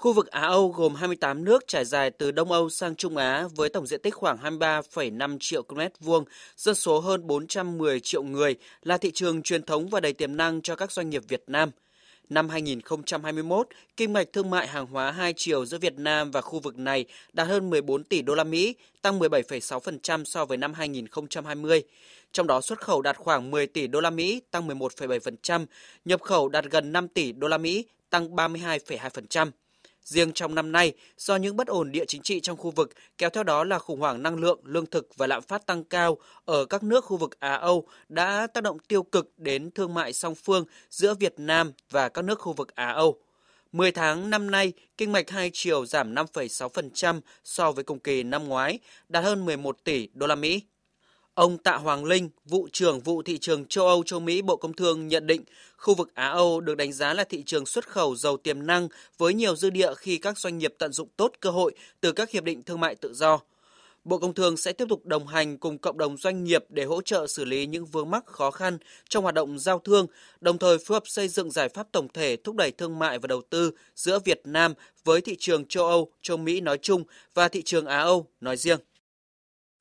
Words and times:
Khu 0.00 0.12
vực 0.12 0.30
Á-Âu 0.30 0.68
gồm 0.68 0.94
28 0.94 1.44
nước 1.44 1.64
trải 1.68 1.84
dài 1.84 2.10
từ 2.10 2.30
Đông 2.30 2.52
Âu 2.52 2.70
sang 2.70 2.96
Trung 2.96 3.16
Á 3.16 3.48
với 3.56 3.68
tổng 3.68 3.86
diện 3.86 4.00
tích 4.02 4.14
khoảng 4.14 4.58
23,5 4.58 5.36
triệu 5.40 5.62
km 5.62 5.80
vuông, 6.00 6.24
dân 6.56 6.74
số 6.74 7.00
hơn 7.00 7.26
410 7.26 8.00
triệu 8.00 8.22
người 8.22 8.56
là 8.82 8.98
thị 8.98 9.10
trường 9.14 9.42
truyền 9.42 9.62
thống 9.62 9.88
và 9.88 10.00
đầy 10.00 10.12
tiềm 10.12 10.36
năng 10.36 10.62
cho 10.62 10.76
các 10.76 10.92
doanh 10.92 11.10
nghiệp 11.10 11.22
Việt 11.28 11.42
Nam. 11.46 11.70
Năm 12.28 12.48
2021, 12.48 13.68
kim 13.96 14.12
ngạch 14.12 14.32
thương 14.32 14.50
mại 14.50 14.66
hàng 14.66 14.86
hóa 14.86 15.10
hai 15.10 15.34
chiều 15.36 15.66
giữa 15.66 15.78
Việt 15.78 15.98
Nam 15.98 16.30
và 16.30 16.40
khu 16.40 16.58
vực 16.58 16.78
này 16.78 17.04
đạt 17.32 17.48
hơn 17.48 17.70
14 17.70 18.04
tỷ 18.04 18.22
đô 18.22 18.34
la 18.34 18.44
Mỹ, 18.44 18.74
tăng 19.02 19.18
17,6% 19.18 20.24
so 20.24 20.44
với 20.44 20.56
năm 20.56 20.74
2020. 20.74 21.82
Trong 22.32 22.46
đó 22.46 22.60
xuất 22.60 22.80
khẩu 22.80 23.02
đạt 23.02 23.16
khoảng 23.16 23.50
10 23.50 23.66
tỷ 23.66 23.86
đô 23.86 24.00
la 24.00 24.10
Mỹ, 24.10 24.42
tăng 24.50 24.68
11,7%, 24.68 25.66
nhập 26.04 26.22
khẩu 26.22 26.48
đạt 26.48 26.64
gần 26.64 26.92
5 26.92 27.08
tỷ 27.08 27.32
đô 27.32 27.48
la 27.48 27.58
Mỹ, 27.58 27.84
tăng 28.10 28.36
32,2%. 28.36 29.50
Riêng 30.04 30.32
trong 30.32 30.54
năm 30.54 30.72
nay, 30.72 30.92
do 31.16 31.36
những 31.36 31.56
bất 31.56 31.66
ổn 31.66 31.92
địa 31.92 32.04
chính 32.08 32.22
trị 32.22 32.40
trong 32.40 32.56
khu 32.56 32.70
vực, 32.70 32.90
kéo 33.18 33.30
theo 33.30 33.42
đó 33.42 33.64
là 33.64 33.78
khủng 33.78 34.00
hoảng 34.00 34.22
năng 34.22 34.36
lượng, 34.36 34.60
lương 34.64 34.86
thực 34.86 35.08
và 35.16 35.26
lạm 35.26 35.42
phát 35.42 35.66
tăng 35.66 35.84
cao 35.84 36.18
ở 36.44 36.64
các 36.64 36.82
nước 36.82 37.04
khu 37.04 37.16
vực 37.16 37.40
Á-Âu 37.40 37.86
đã 38.08 38.46
tác 38.46 38.60
động 38.60 38.78
tiêu 38.78 39.02
cực 39.02 39.38
đến 39.38 39.70
thương 39.70 39.94
mại 39.94 40.12
song 40.12 40.34
phương 40.34 40.64
giữa 40.90 41.14
Việt 41.14 41.34
Nam 41.36 41.72
và 41.90 42.08
các 42.08 42.22
nước 42.22 42.38
khu 42.38 42.52
vực 42.52 42.74
Á-Âu. 42.74 43.20
10 43.72 43.92
tháng 43.92 44.30
năm 44.30 44.50
nay, 44.50 44.72
kinh 44.96 45.12
mạch 45.12 45.30
hai 45.30 45.50
chiều 45.52 45.86
giảm 45.86 46.14
5,6% 46.14 47.20
so 47.44 47.72
với 47.72 47.84
cùng 47.84 47.98
kỳ 47.98 48.22
năm 48.22 48.48
ngoái, 48.48 48.78
đạt 49.08 49.24
hơn 49.24 49.44
11 49.44 49.84
tỷ 49.84 50.08
đô 50.14 50.26
la 50.26 50.34
Mỹ. 50.34 50.62
Ông 51.40 51.58
Tạ 51.58 51.76
Hoàng 51.76 52.04
Linh, 52.04 52.30
vụ 52.44 52.68
trưởng 52.72 53.00
vụ 53.00 53.22
thị 53.22 53.38
trường 53.38 53.64
châu 53.64 53.86
Âu 53.86 54.02
châu 54.02 54.20
Mỹ 54.20 54.42
Bộ 54.42 54.56
Công 54.56 54.72
Thương 54.72 55.08
nhận 55.08 55.26
định 55.26 55.42
khu 55.76 55.94
vực 55.94 56.14
Á 56.14 56.28
Âu 56.28 56.60
được 56.60 56.74
đánh 56.74 56.92
giá 56.92 57.14
là 57.14 57.24
thị 57.24 57.42
trường 57.46 57.66
xuất 57.66 57.88
khẩu 57.88 58.16
giàu 58.16 58.36
tiềm 58.36 58.66
năng 58.66 58.88
với 59.18 59.34
nhiều 59.34 59.56
dư 59.56 59.70
địa 59.70 59.94
khi 59.94 60.18
các 60.18 60.38
doanh 60.38 60.58
nghiệp 60.58 60.74
tận 60.78 60.92
dụng 60.92 61.08
tốt 61.16 61.32
cơ 61.40 61.50
hội 61.50 61.72
từ 62.00 62.12
các 62.12 62.30
hiệp 62.30 62.44
định 62.44 62.62
thương 62.62 62.80
mại 62.80 62.94
tự 62.94 63.14
do. 63.14 63.40
Bộ 64.04 64.18
Công 64.18 64.34
Thương 64.34 64.56
sẽ 64.56 64.72
tiếp 64.72 64.84
tục 64.88 65.06
đồng 65.06 65.26
hành 65.26 65.58
cùng 65.58 65.78
cộng 65.78 65.98
đồng 65.98 66.16
doanh 66.16 66.44
nghiệp 66.44 66.64
để 66.68 66.84
hỗ 66.84 67.02
trợ 67.02 67.26
xử 67.26 67.44
lý 67.44 67.66
những 67.66 67.86
vướng 67.86 68.10
mắc 68.10 68.26
khó 68.26 68.50
khăn 68.50 68.78
trong 69.08 69.22
hoạt 69.22 69.34
động 69.34 69.58
giao 69.58 69.78
thương, 69.78 70.06
đồng 70.40 70.58
thời 70.58 70.78
phối 70.78 70.96
hợp 70.96 71.02
xây 71.06 71.28
dựng 71.28 71.50
giải 71.50 71.68
pháp 71.68 71.86
tổng 71.92 72.08
thể 72.14 72.36
thúc 72.36 72.56
đẩy 72.56 72.70
thương 72.70 72.98
mại 72.98 73.18
và 73.18 73.26
đầu 73.26 73.42
tư 73.50 73.70
giữa 73.96 74.18
Việt 74.18 74.40
Nam 74.44 74.74
với 75.04 75.20
thị 75.20 75.36
trường 75.38 75.64
châu 75.64 75.86
Âu, 75.86 76.12
châu 76.22 76.36
Mỹ 76.36 76.60
nói 76.60 76.78
chung 76.82 77.04
và 77.34 77.48
thị 77.48 77.62
trường 77.62 77.86
Á 77.86 77.98
Âu 77.98 78.26
nói 78.40 78.56
riêng. 78.56 78.78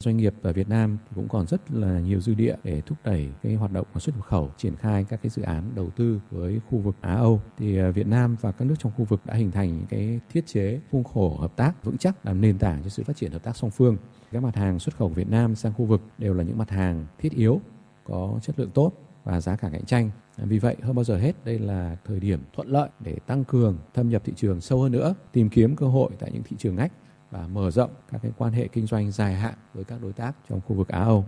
Doanh 0.04 0.18
nghiệp 0.18 0.34
ở 0.42 0.54
Việt 0.54 0.70
Nam 0.70 0.98
cũng 1.16 1.28
còn 1.28 1.48
rất 1.48 1.72
là 1.72 2.00
nhiều 2.00 2.22
dư 2.22 2.34
địa 2.34 2.56
để 2.64 2.82
thúc 2.82 2.98
đẩy 3.04 3.30
cái 3.44 3.56
hoạt 3.56 3.72
động 3.72 3.86
xuất 4.00 4.16
nhập 4.16 4.26
khẩu, 4.26 4.52
triển 4.58 4.76
khai 4.76 5.06
các 5.10 5.20
cái 5.24 5.30
dự 5.30 5.42
án 5.42 5.72
đầu 5.76 5.90
tư 5.90 6.22
với 6.32 6.62
khu 6.70 6.78
vực 6.78 6.96
Á 7.02 7.16
Âu. 7.16 7.42
Thì 7.58 7.78
à, 7.78 7.90
Việt 7.90 8.08
Nam 8.08 8.36
và 8.42 8.52
các 8.52 8.66
nước 8.66 8.76
trong 8.80 8.92
khu 8.98 9.06
vực 9.06 9.26
đã 9.26 9.34
hình 9.34 9.52
thành 9.52 9.78
những 9.78 9.86
cái 9.90 10.20
thiết 10.34 10.48
chế 10.48 10.80
khuôn 10.92 11.04
khổ 11.04 11.38
hợp 11.40 11.56
tác 11.56 11.84
vững 11.84 11.98
chắc 11.98 12.26
làm 12.26 12.42
nền 12.42 12.58
tảng 12.58 12.84
cho 12.84 12.90
sự 12.90 13.04
phát 13.04 13.16
triển 13.16 13.32
hợp 13.32 13.44
tác 13.44 13.58
song 13.58 13.72
phương. 13.72 13.98
Các 14.32 14.44
mặt 14.44 14.56
hàng 14.56 14.80
xuất 14.80 14.96
khẩu 14.96 15.10
Việt 15.10 15.30
Nam 15.30 15.56
sang 15.56 15.74
khu 15.74 15.86
vực 15.86 16.02
đều 16.18 16.34
là 16.34 16.44
những 16.44 16.58
mặt 16.58 16.70
hàng 16.70 17.06
thiết 17.18 17.32
yếu, 17.32 17.62
có 18.04 18.40
chất 18.42 18.60
lượng 18.60 18.72
tốt 18.72 18.92
và 19.24 19.42
giá 19.42 19.56
cả 19.56 19.70
cạnh 19.72 19.86
tranh. 19.86 20.12
À, 20.36 20.46
vì 20.46 20.60
vậy, 20.60 20.76
hơn 20.82 20.96
bao 20.96 21.04
giờ 21.04 21.18
hết, 21.18 21.46
đây 21.46 21.60
là 21.60 21.98
thời 22.06 22.20
điểm 22.20 22.40
thuận 22.54 22.68
lợi 22.68 22.90
để 23.00 23.16
tăng 23.28 23.44
cường 23.44 23.78
thâm 23.94 24.10
nhập 24.10 24.22
thị 24.26 24.34
trường 24.36 24.62
sâu 24.62 24.82
hơn 24.82 24.92
nữa, 24.92 25.16
tìm 25.32 25.50
kiếm 25.50 25.76
cơ 25.76 25.88
hội 25.88 26.12
tại 26.20 26.32
những 26.32 26.44
thị 26.44 26.56
trường 26.60 26.76
ngách 26.76 26.92
và 27.32 27.48
mở 27.48 27.72
rộng 27.72 27.92
các 28.12 28.20
cái 28.24 28.32
quan 28.38 28.54
hệ 28.54 28.68
kinh 28.68 28.88
doanh 28.88 29.12
dài 29.12 29.34
hạn 29.34 29.54
với 29.74 29.84
các 29.84 30.02
đối 30.02 30.14
tác 30.14 30.32
trong 30.50 30.62
khu 30.68 30.76
vực 30.76 30.88
Á 30.88 31.00
Âu. 31.00 31.26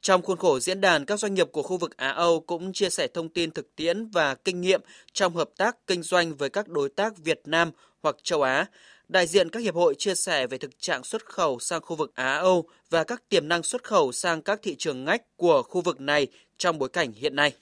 Trong 0.00 0.22
khuôn 0.22 0.38
khổ 0.38 0.60
diễn 0.60 0.80
đàn, 0.80 1.04
các 1.04 1.18
doanh 1.18 1.34
nghiệp 1.34 1.48
của 1.52 1.62
khu 1.62 1.76
vực 1.76 1.96
Á 1.96 2.10
Âu 2.10 2.40
cũng 2.40 2.72
chia 2.72 2.90
sẻ 2.90 3.08
thông 3.14 3.28
tin 3.28 3.50
thực 3.50 3.76
tiễn 3.76 4.06
và 4.06 4.34
kinh 4.34 4.60
nghiệm 4.60 4.80
trong 5.12 5.36
hợp 5.36 5.50
tác 5.56 5.76
kinh 5.86 6.02
doanh 6.02 6.34
với 6.34 6.50
các 6.50 6.68
đối 6.68 6.88
tác 6.88 7.18
Việt 7.18 7.40
Nam 7.44 7.70
hoặc 8.02 8.16
châu 8.22 8.42
Á. 8.42 8.66
Đại 9.08 9.26
diện 9.26 9.50
các 9.50 9.60
hiệp 9.60 9.74
hội 9.74 9.94
chia 9.98 10.14
sẻ 10.14 10.46
về 10.46 10.58
thực 10.58 10.70
trạng 10.78 11.04
xuất 11.04 11.26
khẩu 11.26 11.58
sang 11.58 11.80
khu 11.80 11.96
vực 11.96 12.12
Á 12.14 12.34
Âu 12.34 12.64
và 12.90 13.04
các 13.04 13.22
tiềm 13.28 13.48
năng 13.48 13.62
xuất 13.62 13.84
khẩu 13.84 14.12
sang 14.12 14.42
các 14.42 14.60
thị 14.62 14.76
trường 14.78 15.04
ngách 15.04 15.36
của 15.36 15.62
khu 15.62 15.80
vực 15.80 16.00
này 16.00 16.26
trong 16.58 16.78
bối 16.78 16.88
cảnh 16.88 17.12
hiện 17.12 17.36
nay. 17.36 17.52